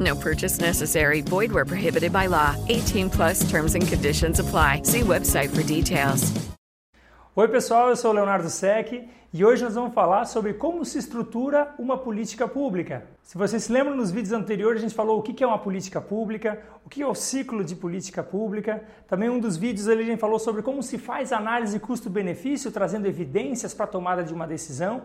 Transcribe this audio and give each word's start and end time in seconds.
No 0.00 0.16
purchase 0.16 0.60
necessary. 0.60 1.20
Void 1.20 1.52
where 1.52 1.64
prohibited 1.64 2.12
by 2.12 2.26
law. 2.26 2.56
18 2.68 3.10
plus 3.10 3.48
terms 3.50 3.74
and 3.74 3.86
conditions 3.86 4.40
apply. 4.40 4.82
See 4.84 5.02
website 5.02 5.50
for 5.50 5.62
details. 5.62 6.32
Oi, 7.36 7.48
pessoal, 7.48 7.88
eu 7.88 7.96
sou 7.96 8.12
o 8.12 8.14
Leonardo 8.14 8.48
Sec 8.48 8.92
e 9.32 9.44
hoje 9.44 9.64
nós 9.64 9.74
vamos 9.74 9.92
falar 9.92 10.24
sobre 10.24 10.54
como 10.54 10.84
se 10.84 10.98
estrutura 10.98 11.74
uma 11.76 11.98
política 11.98 12.46
pública. 12.46 13.04
Se 13.24 13.36
vocês 13.36 13.64
se 13.64 13.72
lembram, 13.72 13.96
nos 13.96 14.12
vídeos 14.12 14.32
anteriores 14.32 14.78
a 14.80 14.82
gente 14.82 14.94
falou 14.94 15.18
o 15.18 15.22
que 15.22 15.42
é 15.42 15.46
uma 15.46 15.58
política 15.58 16.00
pública, 16.00 16.62
o 16.84 16.88
que 16.88 17.02
é 17.02 17.06
o 17.06 17.12
ciclo 17.12 17.64
de 17.64 17.74
política 17.74 18.22
pública. 18.22 18.84
Também 19.08 19.28
um 19.28 19.40
dos 19.40 19.56
vídeos 19.56 19.88
ali 19.88 20.04
a 20.04 20.06
gente 20.06 20.20
falou 20.20 20.38
sobre 20.38 20.62
como 20.62 20.80
se 20.80 20.96
faz 20.96 21.32
análise 21.32 21.80
custo-benefício, 21.80 22.70
trazendo 22.70 23.06
evidências 23.06 23.74
para 23.74 23.86
a 23.86 23.88
tomada 23.88 24.22
de 24.22 24.32
uma 24.32 24.46
decisão. 24.46 25.02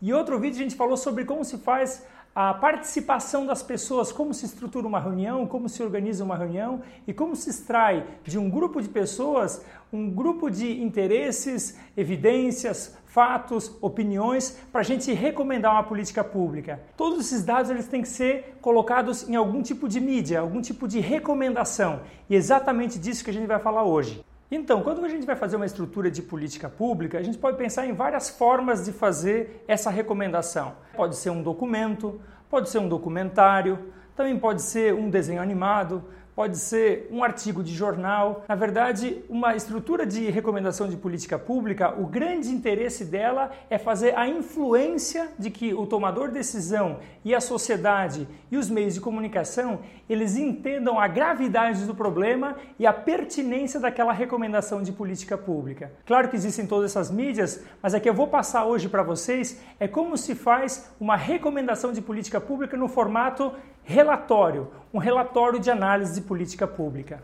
E 0.00 0.14
outro 0.14 0.40
vídeo 0.40 0.58
a 0.58 0.62
gente 0.62 0.76
falou 0.76 0.96
sobre 0.96 1.26
como 1.26 1.44
se 1.44 1.58
faz 1.58 2.02
a 2.36 2.52
participação 2.52 3.46
das 3.46 3.62
pessoas, 3.62 4.12
como 4.12 4.34
se 4.34 4.44
estrutura 4.44 4.86
uma 4.86 5.00
reunião, 5.00 5.46
como 5.46 5.70
se 5.70 5.82
organiza 5.82 6.22
uma 6.22 6.36
reunião 6.36 6.82
e 7.06 7.14
como 7.14 7.34
se 7.34 7.48
extrai 7.48 8.06
de 8.22 8.38
um 8.38 8.50
grupo 8.50 8.82
de 8.82 8.90
pessoas 8.90 9.64
um 9.90 10.10
grupo 10.10 10.50
de 10.50 10.82
interesses, 10.82 11.78
evidências, 11.96 12.94
fatos, 13.06 13.74
opiniões 13.80 14.58
para 14.70 14.82
a 14.82 14.84
gente 14.84 15.10
recomendar 15.14 15.72
uma 15.72 15.84
política 15.84 16.22
pública. 16.22 16.82
Todos 16.94 17.20
esses 17.20 17.42
dados 17.42 17.70
eles 17.70 17.86
têm 17.86 18.02
que 18.02 18.08
ser 18.08 18.58
colocados 18.60 19.26
em 19.26 19.36
algum 19.36 19.62
tipo 19.62 19.88
de 19.88 19.98
mídia, 19.98 20.40
algum 20.40 20.60
tipo 20.60 20.86
de 20.86 21.00
recomendação 21.00 22.00
e 22.28 22.34
é 22.34 22.36
exatamente 22.36 22.98
disso 22.98 23.24
que 23.24 23.30
a 23.30 23.32
gente 23.32 23.46
vai 23.46 23.60
falar 23.60 23.84
hoje. 23.84 24.22
Então, 24.50 24.80
quando 24.82 25.04
a 25.04 25.08
gente 25.08 25.26
vai 25.26 25.34
fazer 25.34 25.56
uma 25.56 25.66
estrutura 25.66 26.08
de 26.08 26.22
política 26.22 26.68
pública, 26.68 27.18
a 27.18 27.22
gente 27.22 27.36
pode 27.36 27.56
pensar 27.56 27.84
em 27.84 27.92
várias 27.92 28.30
formas 28.30 28.84
de 28.84 28.92
fazer 28.92 29.64
essa 29.66 29.90
recomendação. 29.90 30.76
Pode 30.94 31.16
ser 31.16 31.30
um 31.30 31.42
documento, 31.42 32.20
pode 32.48 32.68
ser 32.68 32.78
um 32.78 32.88
documentário, 32.88 33.92
também 34.14 34.38
pode 34.38 34.62
ser 34.62 34.94
um 34.94 35.10
desenho 35.10 35.42
animado, 35.42 36.04
pode 36.36 36.58
ser 36.58 37.08
um 37.10 37.24
artigo 37.24 37.64
de 37.64 37.72
jornal. 37.72 38.44
Na 38.46 38.54
verdade, 38.54 39.24
uma 39.26 39.56
estrutura 39.56 40.04
de 40.04 40.28
recomendação 40.28 40.86
de 40.86 40.94
política 40.94 41.38
pública, 41.38 41.98
o 41.98 42.06
grande 42.06 42.50
interesse 42.50 43.06
dela 43.06 43.50
é 43.70 43.78
fazer 43.78 44.14
a 44.14 44.28
influência 44.28 45.30
de 45.38 45.50
que 45.50 45.72
o 45.72 45.86
tomador 45.86 46.28
de 46.28 46.34
decisão 46.34 46.98
e 47.24 47.34
a 47.34 47.40
sociedade 47.40 48.28
e 48.50 48.58
os 48.58 48.68
meios 48.68 48.92
de 48.92 49.00
comunicação, 49.00 49.80
eles 50.10 50.36
entendam 50.36 51.00
a 51.00 51.08
gravidade 51.08 51.86
do 51.86 51.94
problema 51.94 52.56
e 52.78 52.86
a 52.86 52.92
pertinência 52.92 53.80
daquela 53.80 54.12
recomendação 54.12 54.82
de 54.82 54.92
política 54.92 55.38
pública. 55.38 55.90
Claro 56.04 56.28
que 56.28 56.36
existem 56.36 56.66
todas 56.66 56.90
essas 56.90 57.10
mídias, 57.10 57.64
mas 57.80 57.94
a 57.94 58.00
que 58.00 58.08
eu 58.08 58.14
vou 58.14 58.28
passar 58.28 58.66
hoje 58.66 58.90
para 58.90 59.02
vocês 59.02 59.58
é 59.80 59.88
como 59.88 60.18
se 60.18 60.34
faz 60.34 60.92
uma 61.00 61.16
recomendação 61.16 61.92
de 61.92 62.02
política 62.02 62.38
pública 62.38 62.76
no 62.76 62.88
formato 62.88 63.52
relatório, 63.86 64.68
um 64.92 64.98
relatório 64.98 65.60
de 65.60 65.70
análise 65.70 66.20
política 66.26 66.66
pública. 66.66 67.22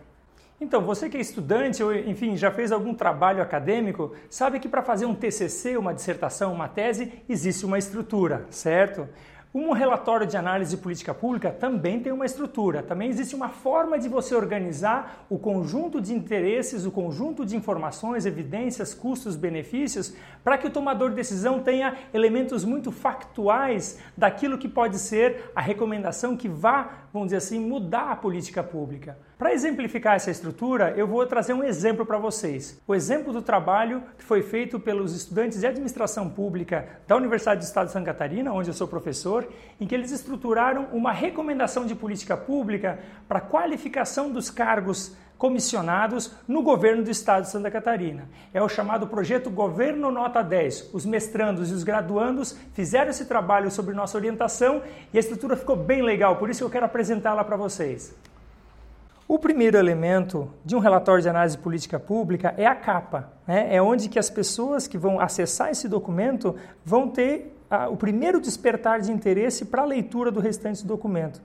Então, 0.60 0.80
você 0.80 1.08
que 1.08 1.16
é 1.16 1.20
estudante 1.20 1.82
ou, 1.82 1.92
enfim, 1.92 2.36
já 2.36 2.50
fez 2.50 2.70
algum 2.70 2.94
trabalho 2.94 3.42
acadêmico, 3.42 4.14
sabe 4.30 4.60
que 4.60 4.68
para 4.68 4.80
fazer 4.80 5.06
um 5.06 5.14
TCC, 5.14 5.76
uma 5.76 5.92
dissertação, 5.92 6.52
uma 6.52 6.68
tese, 6.68 7.12
existe 7.28 7.66
uma 7.66 7.78
estrutura, 7.78 8.46
certo? 8.48 9.08
Um 9.54 9.72
relatório 9.72 10.26
de 10.26 10.34
análise 10.34 10.74
de 10.74 10.82
política 10.82 11.12
pública 11.12 11.50
também 11.50 12.00
tem 12.00 12.10
uma 12.10 12.24
estrutura, 12.24 12.82
também 12.82 13.10
existe 13.10 13.34
uma 13.34 13.50
forma 13.50 13.98
de 13.98 14.08
você 14.08 14.34
organizar 14.34 15.26
o 15.28 15.38
conjunto 15.38 16.00
de 16.00 16.14
interesses, 16.14 16.86
o 16.86 16.90
conjunto 16.90 17.44
de 17.44 17.54
informações, 17.54 18.24
evidências, 18.24 18.94
custos, 18.94 19.36
benefícios, 19.36 20.14
para 20.42 20.56
que 20.56 20.68
o 20.68 20.70
tomador 20.70 21.10
de 21.10 21.16
decisão 21.16 21.60
tenha 21.60 21.98
elementos 22.14 22.64
muito 22.64 22.90
factuais 22.90 23.98
daquilo 24.16 24.56
que 24.56 24.68
pode 24.68 24.98
ser 24.98 25.50
a 25.54 25.60
recomendação 25.60 26.34
que 26.34 26.48
vá, 26.48 27.01
vamos 27.12 27.26
dizer 27.26 27.36
assim, 27.36 27.60
mudar 27.60 28.10
a 28.10 28.16
política 28.16 28.62
pública. 28.62 29.18
Para 29.36 29.52
exemplificar 29.52 30.14
essa 30.14 30.30
estrutura, 30.30 30.94
eu 30.96 31.06
vou 31.06 31.26
trazer 31.26 31.52
um 31.52 31.62
exemplo 31.62 32.06
para 32.06 32.16
vocês. 32.16 32.80
O 32.86 32.94
exemplo 32.94 33.32
do 33.32 33.42
trabalho 33.42 34.02
que 34.16 34.24
foi 34.24 34.40
feito 34.40 34.80
pelos 34.80 35.14
estudantes 35.14 35.60
de 35.60 35.66
administração 35.66 36.30
pública 36.30 36.88
da 37.06 37.16
Universidade 37.16 37.60
do 37.60 37.64
Estado 37.64 37.86
de 37.86 37.92
Santa 37.92 38.06
Catarina, 38.06 38.52
onde 38.52 38.70
eu 38.70 38.74
sou 38.74 38.88
professor, 38.88 39.46
em 39.80 39.86
que 39.86 39.94
eles 39.94 40.10
estruturaram 40.10 40.86
uma 40.92 41.12
recomendação 41.12 41.84
de 41.84 41.94
política 41.94 42.36
pública 42.36 43.00
para 43.28 43.40
qualificação 43.40 44.30
dos 44.30 44.48
cargos 44.48 45.14
comissionados 45.42 46.32
no 46.46 46.62
governo 46.62 47.02
do 47.02 47.10
estado 47.10 47.42
de 47.42 47.50
Santa 47.50 47.68
Catarina. 47.68 48.28
É 48.54 48.62
o 48.62 48.68
chamado 48.68 49.08
projeto 49.08 49.50
Governo 49.50 50.08
Nota 50.08 50.40
10. 50.40 50.90
Os 50.94 51.04
mestrandos 51.04 51.68
e 51.68 51.74
os 51.74 51.82
graduandos 51.82 52.56
fizeram 52.74 53.10
esse 53.10 53.24
trabalho 53.24 53.68
sobre 53.68 53.92
nossa 53.92 54.16
orientação 54.16 54.82
e 55.12 55.16
a 55.16 55.20
estrutura 55.20 55.56
ficou 55.56 55.74
bem 55.74 56.00
legal, 56.00 56.36
por 56.36 56.48
isso 56.48 56.62
eu 56.62 56.70
quero 56.70 56.86
apresentá-la 56.86 57.42
para 57.42 57.56
vocês. 57.56 58.14
O 59.26 59.36
primeiro 59.36 59.76
elemento 59.76 60.48
de 60.64 60.76
um 60.76 60.78
relatório 60.78 61.20
de 61.20 61.28
análise 61.28 61.58
política 61.58 61.98
pública 61.98 62.54
é 62.56 62.64
a 62.64 62.76
capa. 62.76 63.32
Né? 63.44 63.74
É 63.74 63.82
onde 63.82 64.08
que 64.08 64.20
as 64.20 64.30
pessoas 64.30 64.86
que 64.86 64.96
vão 64.96 65.18
acessar 65.18 65.70
esse 65.72 65.88
documento 65.88 66.54
vão 66.84 67.08
ter 67.08 67.52
ah, 67.68 67.88
o 67.88 67.96
primeiro 67.96 68.40
despertar 68.40 69.00
de 69.00 69.10
interesse 69.10 69.64
para 69.64 69.82
a 69.82 69.86
leitura 69.86 70.30
do 70.30 70.38
restante 70.38 70.82
do 70.82 70.88
documento. 70.88 71.42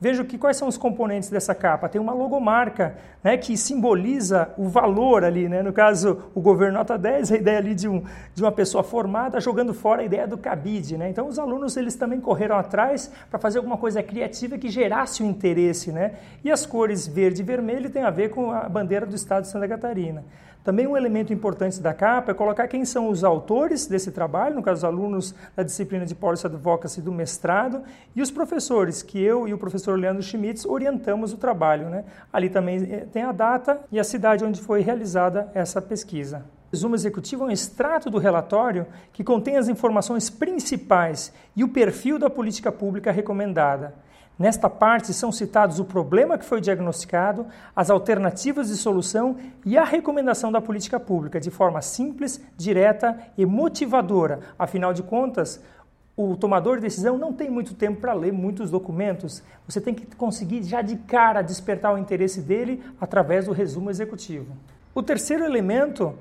Veja 0.00 0.24
que 0.24 0.38
quais 0.38 0.56
são 0.56 0.68
os 0.68 0.78
componentes 0.78 1.28
dessa 1.28 1.52
capa. 1.54 1.88
Tem 1.88 2.00
uma 2.00 2.12
logomarca 2.12 2.96
né, 3.22 3.36
que 3.36 3.56
simboliza 3.56 4.48
o 4.56 4.68
valor 4.68 5.24
ali. 5.24 5.48
Né? 5.48 5.60
No 5.60 5.72
caso, 5.72 6.22
o 6.36 6.40
governo 6.40 6.78
nota 6.78 6.96
10, 6.96 7.32
a 7.32 7.36
ideia 7.36 7.58
ali 7.58 7.74
de, 7.74 7.88
um, 7.88 8.04
de 8.32 8.42
uma 8.42 8.52
pessoa 8.52 8.84
formada 8.84 9.40
jogando 9.40 9.74
fora 9.74 10.02
a 10.02 10.04
ideia 10.04 10.26
do 10.26 10.38
cabide. 10.38 10.96
Né? 10.96 11.10
Então, 11.10 11.26
os 11.26 11.36
alunos 11.36 11.76
eles 11.76 11.96
também 11.96 12.20
correram 12.20 12.56
atrás 12.56 13.10
para 13.28 13.40
fazer 13.40 13.58
alguma 13.58 13.76
coisa 13.76 14.00
criativa 14.00 14.56
que 14.56 14.68
gerasse 14.68 15.20
o 15.20 15.26
um 15.26 15.30
interesse. 15.30 15.90
Né? 15.90 16.12
E 16.44 16.50
as 16.50 16.64
cores 16.64 17.08
verde 17.08 17.42
e 17.42 17.44
vermelho 17.44 17.90
têm 17.90 18.02
a 18.02 18.10
ver 18.10 18.30
com 18.30 18.52
a 18.52 18.68
bandeira 18.68 19.04
do 19.04 19.16
estado 19.16 19.42
de 19.42 19.48
Santa 19.48 19.66
Catarina. 19.66 20.24
Também 20.68 20.86
um 20.86 20.98
elemento 20.98 21.32
importante 21.32 21.80
da 21.80 21.94
capa 21.94 22.32
é 22.32 22.34
colocar 22.34 22.68
quem 22.68 22.84
são 22.84 23.08
os 23.08 23.24
autores 23.24 23.86
desse 23.86 24.12
trabalho, 24.12 24.54
no 24.54 24.62
caso, 24.62 24.80
os 24.80 24.84
alunos 24.84 25.34
da 25.56 25.62
disciplina 25.62 26.04
de 26.04 26.14
Policy 26.14 26.46
Advocacy 26.46 27.00
do 27.00 27.10
mestrado, 27.10 27.82
e 28.14 28.20
os 28.20 28.30
professores, 28.30 29.02
que 29.02 29.18
eu 29.18 29.48
e 29.48 29.54
o 29.54 29.56
professor 29.56 29.98
Leandro 29.98 30.22
Schmitz 30.22 30.66
orientamos 30.66 31.32
o 31.32 31.38
trabalho. 31.38 31.88
Né? 31.88 32.04
Ali 32.30 32.50
também 32.50 32.82
eh, 32.82 33.06
tem 33.10 33.22
a 33.22 33.32
data 33.32 33.80
e 33.90 33.98
a 33.98 34.04
cidade 34.04 34.44
onde 34.44 34.60
foi 34.60 34.82
realizada 34.82 35.50
essa 35.54 35.80
pesquisa. 35.80 36.44
O 36.70 36.72
resumo 36.72 36.94
executivo 36.94 37.44
é 37.44 37.46
um 37.46 37.50
extrato 37.50 38.10
do 38.10 38.18
relatório 38.18 38.86
que 39.10 39.24
contém 39.24 39.56
as 39.56 39.68
informações 39.70 40.28
principais 40.28 41.32
e 41.56 41.64
o 41.64 41.68
perfil 41.68 42.18
da 42.18 42.28
política 42.28 42.70
pública 42.70 43.10
recomendada. 43.10 43.94
Nesta 44.38 44.70
parte 44.70 45.12
são 45.12 45.32
citados 45.32 45.80
o 45.80 45.84
problema 45.84 46.38
que 46.38 46.44
foi 46.44 46.60
diagnosticado, 46.60 47.46
as 47.74 47.90
alternativas 47.90 48.68
de 48.68 48.76
solução 48.76 49.36
e 49.66 49.76
a 49.76 49.82
recomendação 49.82 50.52
da 50.52 50.60
política 50.60 51.00
pública, 51.00 51.40
de 51.40 51.50
forma 51.50 51.82
simples, 51.82 52.40
direta 52.56 53.18
e 53.36 53.44
motivadora. 53.44 54.38
Afinal 54.56 54.92
de 54.92 55.02
contas, 55.02 55.60
o 56.16 56.36
tomador 56.36 56.76
de 56.76 56.82
decisão 56.82 57.18
não 57.18 57.32
tem 57.32 57.50
muito 57.50 57.74
tempo 57.74 58.00
para 58.00 58.12
ler 58.12 58.32
muitos 58.32 58.70
documentos. 58.70 59.42
Você 59.66 59.80
tem 59.80 59.92
que 59.92 60.06
conseguir 60.14 60.62
já 60.62 60.82
de 60.82 60.96
cara 60.96 61.42
despertar 61.42 61.92
o 61.92 61.98
interesse 61.98 62.40
dele 62.40 62.80
através 63.00 63.46
do 63.46 63.52
resumo 63.52 63.90
executivo. 63.90 64.56
O 64.94 65.02
terceiro 65.02 65.44
elemento 65.44 66.14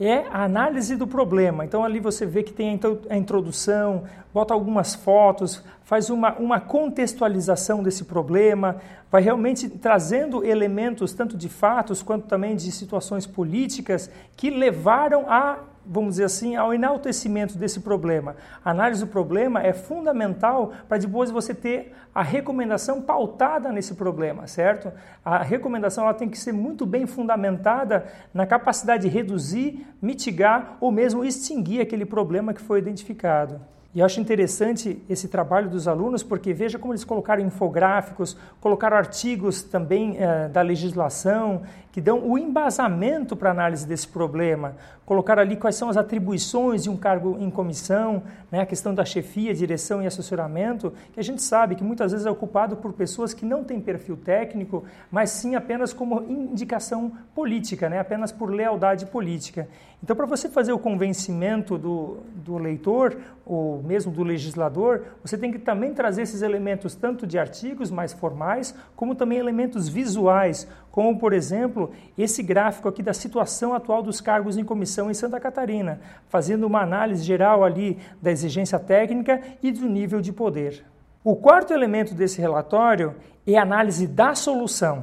é 0.00 0.24
a 0.30 0.44
análise 0.44 0.96
do 0.96 1.06
problema. 1.06 1.64
Então 1.64 1.84
ali 1.84 2.00
você 2.00 2.24
vê 2.24 2.42
que 2.42 2.52
tem 2.52 2.80
a 3.10 3.16
introdução, 3.16 4.04
bota 4.32 4.54
algumas 4.54 4.94
fotos, 4.94 5.62
faz 5.84 6.08
uma, 6.08 6.34
uma 6.38 6.58
contextualização 6.58 7.82
desse 7.82 8.04
problema, 8.04 8.76
vai 9.10 9.20
realmente 9.20 9.68
trazendo 9.68 10.42
elementos 10.42 11.12
tanto 11.12 11.36
de 11.36 11.50
fatos 11.50 12.02
quanto 12.02 12.26
também 12.26 12.56
de 12.56 12.72
situações 12.72 13.26
políticas 13.26 14.10
que 14.36 14.48
levaram 14.48 15.30
a 15.30 15.58
vamos 15.84 16.12
dizer 16.14 16.24
assim, 16.24 16.56
ao 16.56 16.74
enaltecimento 16.74 17.56
desse 17.56 17.80
problema. 17.80 18.36
A 18.64 18.70
análise 18.70 19.04
do 19.04 19.10
problema 19.10 19.62
é 19.62 19.72
fundamental 19.72 20.72
para 20.88 20.98
depois 20.98 21.30
você 21.30 21.54
ter 21.54 21.94
a 22.14 22.22
recomendação 22.22 23.00
pautada 23.00 23.72
nesse 23.72 23.94
problema, 23.94 24.46
certo? 24.46 24.92
A 25.24 25.38
recomendação 25.42 26.04
ela 26.04 26.14
tem 26.14 26.28
que 26.28 26.38
ser 26.38 26.52
muito 26.52 26.84
bem 26.84 27.06
fundamentada 27.06 28.06
na 28.34 28.46
capacidade 28.46 29.04
de 29.04 29.08
reduzir, 29.08 29.86
mitigar 30.00 30.76
ou 30.80 30.90
mesmo 30.90 31.24
extinguir 31.24 31.80
aquele 31.80 32.04
problema 32.04 32.52
que 32.52 32.60
foi 32.60 32.78
identificado. 32.78 33.60
E 33.92 33.98
eu 33.98 34.06
acho 34.06 34.20
interessante 34.20 35.02
esse 35.08 35.26
trabalho 35.26 35.68
dos 35.68 35.88
alunos, 35.88 36.22
porque 36.22 36.52
veja 36.52 36.78
como 36.78 36.92
eles 36.92 37.02
colocaram 37.02 37.42
infográficos, 37.42 38.36
colocaram 38.60 38.96
artigos 38.96 39.62
também 39.62 40.16
eh, 40.16 40.48
da 40.48 40.62
legislação, 40.62 41.62
que 41.90 42.00
dão 42.00 42.24
o 42.24 42.38
embasamento 42.38 43.34
para 43.34 43.48
a 43.48 43.52
análise 43.52 43.84
desse 43.84 44.06
problema. 44.06 44.76
Colocaram 45.04 45.42
ali 45.42 45.56
quais 45.56 45.74
são 45.74 45.88
as 45.88 45.96
atribuições 45.96 46.84
de 46.84 46.90
um 46.90 46.96
cargo 46.96 47.36
em 47.40 47.50
comissão, 47.50 48.22
né, 48.48 48.60
a 48.60 48.66
questão 48.66 48.94
da 48.94 49.04
chefia, 49.04 49.52
direção 49.52 50.00
e 50.00 50.06
assessoramento, 50.06 50.92
que 51.12 51.18
a 51.18 51.24
gente 51.24 51.42
sabe 51.42 51.74
que 51.74 51.82
muitas 51.82 52.12
vezes 52.12 52.28
é 52.28 52.30
ocupado 52.30 52.76
por 52.76 52.92
pessoas 52.92 53.34
que 53.34 53.44
não 53.44 53.64
têm 53.64 53.80
perfil 53.80 54.16
técnico, 54.16 54.84
mas 55.10 55.30
sim 55.30 55.56
apenas 55.56 55.92
como 55.92 56.22
indicação 56.30 57.10
política, 57.34 57.88
né, 57.88 57.98
apenas 57.98 58.30
por 58.30 58.50
lealdade 58.50 59.06
política. 59.06 59.68
Então, 60.02 60.16
para 60.16 60.26
você 60.26 60.48
fazer 60.48 60.72
o 60.72 60.78
convencimento 60.78 61.76
do, 61.76 62.18
do 62.36 62.56
leitor, 62.56 63.16
ou 63.50 63.82
mesmo 63.82 64.12
do 64.12 64.22
legislador, 64.22 65.06
você 65.24 65.36
tem 65.36 65.50
que 65.50 65.58
também 65.58 65.92
trazer 65.92 66.22
esses 66.22 66.40
elementos 66.40 66.94
tanto 66.94 67.26
de 67.26 67.36
artigos 67.36 67.90
mais 67.90 68.12
formais, 68.12 68.72
como 68.94 69.12
também 69.12 69.38
elementos 69.38 69.88
visuais, 69.88 70.68
como, 70.88 71.18
por 71.18 71.32
exemplo, 71.32 71.90
esse 72.16 72.44
gráfico 72.44 72.88
aqui 72.88 73.02
da 73.02 73.12
situação 73.12 73.74
atual 73.74 74.04
dos 74.04 74.20
cargos 74.20 74.56
em 74.56 74.62
comissão 74.62 75.10
em 75.10 75.14
Santa 75.14 75.40
Catarina, 75.40 76.00
fazendo 76.28 76.64
uma 76.64 76.80
análise 76.80 77.24
geral 77.24 77.64
ali 77.64 77.98
da 78.22 78.30
exigência 78.30 78.78
técnica 78.78 79.40
e 79.60 79.72
do 79.72 79.88
nível 79.88 80.20
de 80.20 80.32
poder. 80.32 80.84
O 81.24 81.34
quarto 81.34 81.72
elemento 81.72 82.14
desse 82.14 82.40
relatório 82.40 83.16
é 83.44 83.58
a 83.58 83.62
análise 83.62 84.06
da 84.06 84.32
solução. 84.36 85.02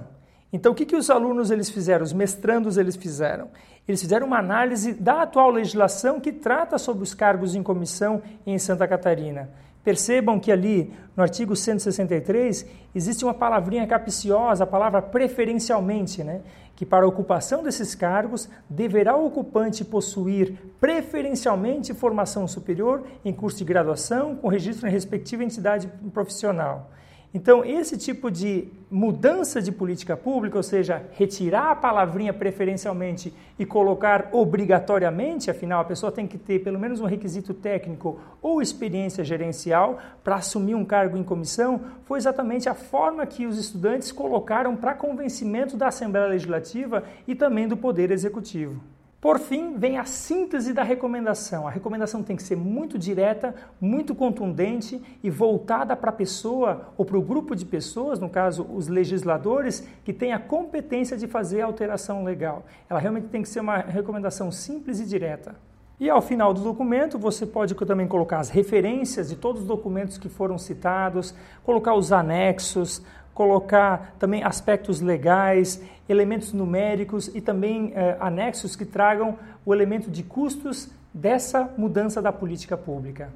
Então, 0.51 0.71
o 0.71 0.75
que, 0.75 0.85
que 0.85 0.95
os 0.95 1.09
alunos 1.09 1.51
eles 1.51 1.69
fizeram, 1.69 2.03
os 2.03 2.13
mestrandos 2.13 2.77
eles 2.77 2.95
fizeram? 2.95 3.49
Eles 3.87 4.01
fizeram 4.01 4.27
uma 4.27 4.39
análise 4.39 4.93
da 4.93 5.23
atual 5.23 5.49
legislação 5.49 6.19
que 6.19 6.31
trata 6.31 6.77
sobre 6.77 7.03
os 7.03 7.13
cargos 7.13 7.55
em 7.55 7.63
comissão 7.63 8.21
em 8.45 8.57
Santa 8.57 8.87
Catarina. 8.87 9.49
Percebam 9.83 10.39
que 10.39 10.51
ali 10.51 10.93
no 11.15 11.23
artigo 11.23 11.55
163 11.55 12.65
existe 12.93 13.23
uma 13.23 13.33
palavrinha 13.33 13.87
capciosa, 13.87 14.65
a 14.65 14.67
palavra 14.67 15.01
preferencialmente, 15.01 16.23
né? 16.23 16.41
que 16.75 16.85
para 16.85 17.05
a 17.05 17.07
ocupação 17.07 17.63
desses 17.63 17.95
cargos 17.95 18.47
deverá 18.69 19.17
o 19.17 19.25
ocupante 19.25 19.83
possuir 19.83 20.53
preferencialmente 20.79 21.93
formação 21.93 22.47
superior 22.47 23.03
em 23.25 23.33
curso 23.33 23.57
de 23.57 23.65
graduação 23.65 24.35
com 24.35 24.47
registro 24.47 24.87
em 24.87 24.91
respectiva 24.91 25.43
entidade 25.43 25.87
profissional. 26.13 26.91
Então, 27.37 27.63
esse 27.63 27.95
tipo 27.99 28.31
de 28.31 28.67
mudança 28.89 29.61
de 29.61 29.71
política 29.71 30.17
pública, 30.17 30.57
ou 30.57 30.63
seja, 30.63 31.03
retirar 31.11 31.69
a 31.69 31.75
palavrinha 31.75 32.33
preferencialmente 32.33 33.31
e 33.59 33.63
colocar 33.63 34.29
obrigatoriamente, 34.31 35.51
afinal, 35.51 35.81
a 35.81 35.85
pessoa 35.85 36.11
tem 36.11 36.25
que 36.25 36.35
ter 36.35 36.63
pelo 36.63 36.79
menos 36.79 36.99
um 36.99 37.05
requisito 37.05 37.53
técnico 37.53 38.19
ou 38.41 38.59
experiência 38.59 39.23
gerencial 39.23 39.99
para 40.23 40.37
assumir 40.37 40.73
um 40.73 40.83
cargo 40.83 41.15
em 41.15 41.23
comissão, 41.23 41.79
foi 42.05 42.17
exatamente 42.17 42.67
a 42.69 42.73
forma 42.73 43.23
que 43.27 43.45
os 43.45 43.59
estudantes 43.59 44.11
colocaram 44.11 44.75
para 44.75 44.95
convencimento 44.95 45.77
da 45.77 45.89
Assembleia 45.89 46.29
Legislativa 46.29 47.03
e 47.27 47.35
também 47.35 47.67
do 47.67 47.77
Poder 47.77 48.09
Executivo. 48.09 48.81
Por 49.19 49.39
fim, 49.39 49.75
vem 49.77 49.97
a 49.97 50.05
síntese 50.05 50.73
da 50.73 50.83
recomendação. 50.83 51.67
A 51.67 51.71
recomendação 51.71 52.21
tem 52.21 52.35
que 52.35 52.43
ser 52.43 52.55
muito 52.55 52.99
direta, 52.99 53.55
muito 53.81 54.13
contundente 54.13 55.01
e 55.23 55.29
voltada 55.29 55.95
para 55.95 56.11
a 56.11 56.13
pessoa 56.13 56.93
ou 56.95 57.03
para 57.03 57.17
o 57.17 57.21
grupo 57.21 57.55
de 57.55 57.65
pessoas, 57.65 58.19
no 58.19 58.29
caso, 58.29 58.63
os 58.71 58.87
legisladores, 58.87 59.87
que 60.05 60.13
têm 60.13 60.33
a 60.33 60.39
competência 60.39 61.17
de 61.17 61.25
fazer 61.25 61.61
a 61.61 61.65
alteração 61.65 62.23
legal. 62.23 62.63
Ela 62.87 62.99
realmente 62.99 63.27
tem 63.29 63.41
que 63.41 63.49
ser 63.49 63.59
uma 63.59 63.77
recomendação 63.77 64.51
simples 64.51 64.99
e 64.99 65.05
direta. 65.05 65.55
E 65.99 66.11
ao 66.11 66.21
final 66.21 66.53
do 66.53 66.61
documento, 66.61 67.17
você 67.17 67.43
pode 67.43 67.73
também 67.73 68.07
colocar 68.07 68.37
as 68.37 68.49
referências 68.49 69.29
de 69.29 69.35
todos 69.35 69.63
os 69.63 69.67
documentos 69.67 70.19
que 70.19 70.29
foram 70.29 70.59
citados, 70.59 71.33
colocar 71.63 71.95
os 71.95 72.11
anexos, 72.11 73.01
colocar 73.37 74.15
também 74.17 74.43
aspectos 74.43 74.99
legais, 74.99 75.79
elementos 76.09 76.53
numéricos 76.53 77.29
e 77.35 77.39
também 77.39 77.93
eh, 77.95 78.17
anexos 78.19 78.75
que 78.75 78.83
tragam 78.83 79.37
o 79.63 79.75
elemento 79.75 80.09
de 80.09 80.23
custos 80.23 80.89
dessa 81.13 81.71
mudança 81.77 82.19
da 82.19 82.31
política 82.31 82.75
pública. 82.75 83.29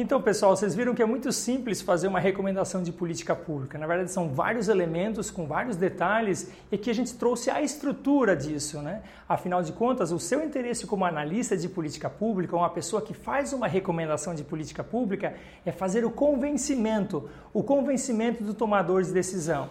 Então, 0.00 0.22
pessoal, 0.22 0.56
vocês 0.56 0.76
viram 0.76 0.94
que 0.94 1.02
é 1.02 1.04
muito 1.04 1.32
simples 1.32 1.82
fazer 1.82 2.06
uma 2.06 2.20
recomendação 2.20 2.84
de 2.84 2.92
política 2.92 3.34
pública. 3.34 3.76
Na 3.76 3.84
verdade, 3.84 4.12
são 4.12 4.28
vários 4.28 4.68
elementos 4.68 5.28
com 5.28 5.44
vários 5.44 5.74
detalhes 5.74 6.52
e 6.70 6.76
aqui 6.76 6.88
a 6.88 6.94
gente 6.94 7.14
trouxe 7.14 7.50
a 7.50 7.60
estrutura 7.60 8.36
disso, 8.36 8.80
né? 8.80 9.02
Afinal 9.28 9.60
de 9.60 9.72
contas, 9.72 10.12
o 10.12 10.20
seu 10.20 10.44
interesse 10.44 10.86
como 10.86 11.04
analista 11.04 11.56
de 11.56 11.68
política 11.68 12.08
pública, 12.08 12.54
uma 12.54 12.70
pessoa 12.70 13.02
que 13.02 13.12
faz 13.12 13.52
uma 13.52 13.66
recomendação 13.66 14.36
de 14.36 14.44
política 14.44 14.84
pública, 14.84 15.34
é 15.66 15.72
fazer 15.72 16.04
o 16.04 16.12
convencimento, 16.12 17.28
o 17.52 17.64
convencimento 17.64 18.44
do 18.44 18.54
tomador 18.54 19.02
de 19.02 19.10
decisão. 19.12 19.68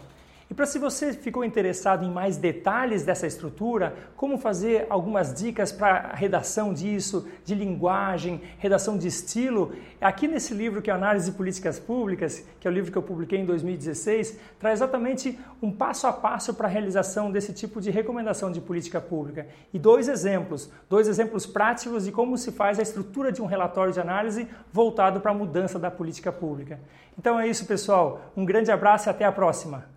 E 0.49 0.53
para 0.53 0.65
se 0.65 0.79
você 0.79 1.11
ficou 1.11 1.44
interessado 1.44 2.05
em 2.05 2.09
mais 2.09 2.38
detalhes 2.38 3.03
dessa 3.03 3.27
estrutura, 3.27 3.94
como 4.15 4.38
fazer 4.38 4.88
algumas 4.89 5.33
dicas 5.33 5.73
para 5.73 6.13
redação 6.13 6.73
disso, 6.73 7.27
de 7.44 7.53
linguagem, 7.53 8.41
redação 8.57 8.97
de 8.97 9.09
estilo, 9.09 9.73
aqui 9.99 10.25
nesse 10.25 10.53
livro 10.53 10.81
que 10.81 10.89
é 10.89 10.94
Análise 10.94 11.29
de 11.29 11.35
Políticas 11.35 11.77
Públicas, 11.79 12.45
que 12.61 12.67
é 12.67 12.71
o 12.71 12.73
livro 12.73 12.94
que 12.94 12.97
eu 12.97 13.03
publiquei 13.03 13.39
em 13.39 13.45
2016, 13.45 14.39
traz 14.57 14.79
exatamente 14.79 15.38
um 15.61 15.69
passo 15.69 16.07
a 16.07 16.13
passo 16.13 16.53
para 16.53 16.67
a 16.67 16.71
realização 16.71 17.29
desse 17.29 17.51
tipo 17.51 17.81
de 17.81 17.91
recomendação 17.91 18.49
de 18.49 18.61
política 18.61 19.01
pública. 19.01 19.47
E 19.73 19.77
dois 19.77 20.07
exemplos, 20.07 20.71
dois 20.89 21.09
exemplos 21.09 21.45
práticos 21.45 22.05
de 22.05 22.11
como 22.13 22.38
se 22.38 22.53
faz 22.53 22.79
a 22.79 22.83
estrutura 22.83 23.33
de 23.33 23.41
um 23.41 23.45
relatório 23.45 23.91
de 23.91 23.99
análise 23.99 24.47
voltado 24.71 25.19
para 25.19 25.31
a 25.31 25.35
mudança 25.35 25.77
da 25.77 25.91
política 25.91 26.31
pública. 26.31 26.79
Então 27.19 27.38
é 27.38 27.45
isso, 27.45 27.65
pessoal. 27.65 28.31
Um 28.35 28.45
grande 28.45 28.71
abraço 28.71 29.09
e 29.09 29.11
até 29.11 29.25
a 29.25 29.31
próxima. 29.31 29.96